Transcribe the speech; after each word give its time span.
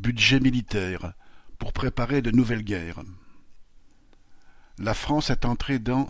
Budget 0.00 0.40
militaire, 0.40 1.12
pour 1.58 1.74
préparer 1.74 2.22
de 2.22 2.30
nouvelles 2.30 2.64
guerres. 2.64 3.02
La 4.78 4.94
France 4.94 5.28
est 5.28 5.44
entrée 5.44 5.78
dans 5.78 6.08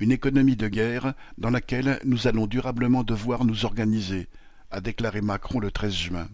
une 0.00 0.10
économie 0.10 0.56
de 0.56 0.66
guerre 0.66 1.14
dans 1.38 1.50
laquelle 1.50 2.00
nous 2.04 2.26
allons 2.26 2.48
durablement 2.48 3.04
devoir 3.04 3.44
nous 3.44 3.64
organiser, 3.64 4.26
a 4.72 4.80
déclaré 4.80 5.20
Macron 5.20 5.60
le 5.60 5.70
13 5.70 5.94
juin. 5.94 6.28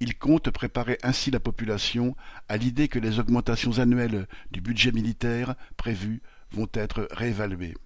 Il 0.00 0.18
compte 0.18 0.50
préparer 0.50 0.98
ainsi 1.04 1.30
la 1.30 1.38
population 1.38 2.16
à 2.48 2.56
l'idée 2.56 2.88
que 2.88 2.98
les 2.98 3.20
augmentations 3.20 3.78
annuelles 3.78 4.26
du 4.50 4.60
budget 4.60 4.90
militaire 4.90 5.54
prévues 5.76 6.20
vont 6.50 6.68
être 6.74 7.06
réévaluées. 7.12 7.76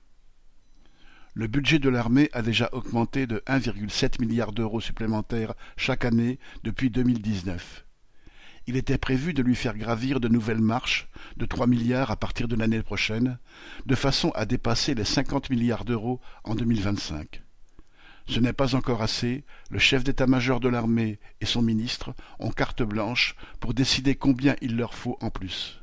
Le 1.37 1.49
budget 1.49 1.81
de 1.81 1.89
l'armée 1.89 2.31
a 2.33 2.43
déjà 2.43 2.69
augmenté 2.73 3.27
de 3.27 3.43
1,7 3.49 4.21
milliard 4.21 4.53
d'euros 4.53 4.81
supplémentaires 4.81 5.55
chaque 5.77 6.05
année 6.05 6.39
depuis 6.63 6.91
2019. 6.91 7.85
Il 8.69 8.77
était 8.77 8.99
prévu 8.99 9.35
de 9.35 9.43
lui 9.43 9.57
faire 9.57 9.77
gravir 9.77 10.21
de 10.21 10.29
nouvelles 10.29 10.61
marches 10.61 11.09
de 11.37 11.45
3 11.45 11.67
milliards 11.67 12.13
à 12.13 12.17
partir 12.17 12.47
de 12.47 12.55
l'année 12.55 12.85
prochaine, 12.85 13.39
de 13.85 13.95
façon 13.97 14.31
à 14.31 14.47
dépasser 14.47 14.95
les 14.95 15.05
50 15.05 15.51
milliards 15.51 15.85
d'euros 15.85 16.21
en 16.45 16.55
2025. 16.55 17.43
Ce 18.29 18.39
n'est 18.39 18.53
pas 18.53 18.77
encore 18.77 19.03
assez, 19.03 19.45
le 19.71 19.81
chef 19.81 20.05
d'état-major 20.05 20.61
de 20.61 20.69
l'armée 20.69 21.19
et 21.41 21.47
son 21.47 21.63
ministre 21.63 22.15
ont 22.39 22.51
carte 22.51 22.85
blanche 22.85 23.35
pour 23.59 23.75
décider 23.75 24.15
combien 24.15 24.55
il 24.63 24.77
leur 24.77 24.95
faut 24.95 25.19
en 25.21 25.31
plus. 25.31 25.83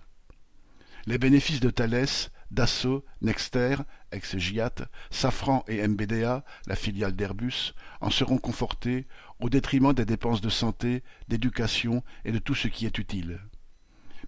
Les 1.07 1.17
bénéfices 1.17 1.59
de 1.59 1.69
Thales, 1.69 2.07
Dassault, 2.51 3.05
Nexter, 3.21 3.77
ex-Giat, 4.11 4.75
Safran 5.09 5.63
et 5.67 5.87
MBDA, 5.87 6.43
la 6.67 6.75
filiale 6.75 7.15
d'Airbus, 7.15 7.73
en 8.01 8.09
seront 8.09 8.37
confortés 8.37 9.07
au 9.39 9.49
détriment 9.49 9.93
des 9.93 10.05
dépenses 10.05 10.41
de 10.41 10.49
santé, 10.49 11.03
d'éducation 11.29 12.03
et 12.25 12.31
de 12.31 12.39
tout 12.39 12.55
ce 12.55 12.67
qui 12.67 12.85
est 12.85 12.97
utile. 12.97 13.39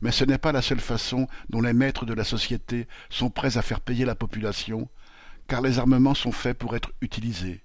Mais 0.02 0.12
ce 0.12 0.24
n'est 0.24 0.38
pas 0.38 0.52
la 0.52 0.62
seule 0.62 0.80
façon 0.80 1.28
dont 1.50 1.62
les 1.62 1.74
maîtres 1.74 2.06
de 2.06 2.14
la 2.14 2.24
société 2.24 2.88
sont 3.10 3.30
prêts 3.30 3.58
à 3.58 3.62
faire 3.62 3.82
payer 3.82 4.06
la 4.06 4.16
population, 4.16 4.90
car 5.48 5.62
les 5.62 5.78
armements 5.78 6.16
sont 6.16 6.32
faits 6.32 6.58
pour 6.58 6.76
être 6.76 6.92
utilisés. 7.02 7.64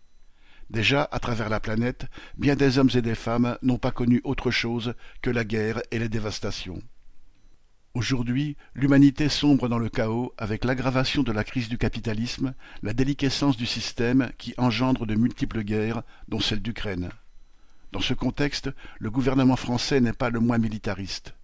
Déjà, 0.71 1.09
à 1.11 1.19
travers 1.19 1.49
la 1.49 1.61
planète, 1.61 2.07
bien 2.37 2.55
des 2.55 2.79
hommes 2.79 2.91
et 2.95 3.01
des 3.01 3.15
femmes 3.15 3.57
n'ont 3.63 3.79
pas 3.79 3.93
connu 3.93 4.21
autre 4.25 4.51
chose 4.51 4.95
que 5.23 5.31
la 5.31 5.45
guerre 5.45 5.81
et 5.91 5.99
les 5.99 6.11
dévastations. 6.11 6.83
Aujourd'hui, 7.95 8.57
l'humanité 8.75 9.29
sombre 9.29 9.69
dans 9.69 9.79
le 9.79 9.89
chaos 9.89 10.33
avec 10.37 10.65
l'aggravation 10.65 11.23
de 11.23 11.33
la 11.33 11.43
crise 11.43 11.69
du 11.69 11.79
capitalisme, 11.79 12.55
la 12.83 12.93
déliquescence 12.93 13.57
du 13.57 13.67
système 13.67 14.31
qui 14.39 14.55
engendre 14.59 15.07
de 15.07 15.15
multiples 15.15 15.63
guerres, 15.63 16.03
dont 16.29 16.39
celle 16.39 16.61
d'Ukraine. 16.61 17.09
Dans 17.91 18.01
ce 18.01 18.15
contexte, 18.15 18.71
le 18.99 19.11
gouvernement 19.11 19.57
français 19.57 20.01
n'est 20.01 20.13
pas 20.13 20.31
le 20.31 20.41
moins 20.41 20.59
militariste. 20.59 21.35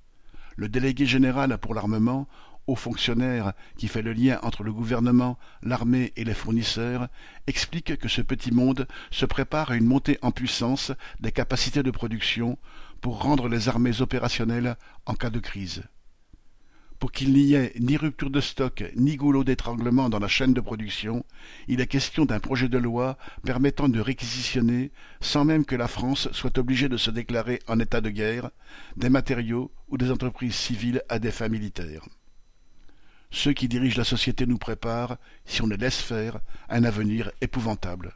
Le 0.56 0.69
délégué 0.69 1.06
général 1.06 1.56
pour 1.59 1.75
l'armement, 1.75 2.28
haut 2.67 2.77
fonctionnaire 2.77 3.55
qui 3.77 3.89
fait 3.89 4.03
le 4.03 4.12
lien 4.12 4.39
entre 4.42 4.62
le 4.62 4.73
gouvernement, 4.73 5.39
l'armée 5.62 6.12
et 6.17 6.25
les 6.25 6.34
fournisseurs, 6.34 7.08
explique 7.47 7.97
que 7.97 8.08
ce 8.08 8.20
petit 8.20 8.53
monde 8.53 8.86
se 9.11 9.27
prépare 9.27 9.70
à 9.70 9.77
une 9.77 9.86
montée 9.86 10.19
en 10.23 10.31
puissance 10.31 10.92
des 11.20 11.33
capacités 11.33 11.83
de 11.83 11.91
production 11.91 12.58
pour 13.01 13.23
rendre 13.23 13.48
les 13.48 13.69
armées 13.69 14.03
opérationnelles 14.03 14.77
en 15.06 15.14
cas 15.14 15.31
de 15.31 15.41
crise. 15.41 15.83
Pour 17.05 17.13
qu'il 17.13 17.35
n'y 17.35 17.53
ait 17.53 17.75
ni 17.79 17.99
rupture 17.99 18.31
de 18.31 18.41
stock 18.41 18.83
ni 18.97 19.17
goulot 19.17 19.45
d'étranglement 19.45 20.09
dans 20.09 20.19
la 20.19 20.27
chaîne 20.27 20.55
de 20.55 20.61
production, 20.63 21.23
il 21.69 21.83
est 21.83 21.87
question 21.87 22.25
d'un 22.25 22.41
projet 22.41 22.71
de 22.71 22.79
loi 22.79 23.19
permettant 23.43 23.91
de 23.91 24.01
réquisitionner, 24.01 24.91
sans 25.21 25.45
même 25.45 25.67
que 25.67 25.77
la 25.77 25.87
France 25.87 26.33
soit 26.33 26.57
obligée 26.57 26.89
de 26.89 26.97
se 26.97 27.11
déclarer 27.11 27.61
en 27.69 27.79
état 27.79 28.01
de 28.01 28.09
guerre, 28.09 28.49
des 28.97 29.11
matériaux 29.11 29.71
ou 29.89 29.99
des 29.99 30.11
entreprises 30.11 30.55
civiles 30.55 31.03
à 31.11 31.19
des 31.19 31.31
fins 31.31 31.51
militaires. 31.51 32.09
Ceux 33.31 33.53
qui 33.53 33.69
dirigent 33.69 33.99
la 33.99 34.05
société 34.05 34.47
nous 34.47 34.57
préparent, 34.57 35.19
si 35.45 35.61
on 35.61 35.67
les 35.67 35.77
laisse 35.77 36.01
faire, 36.01 36.41
un 36.70 36.85
avenir 36.85 37.31
épouvantable. 37.43 38.14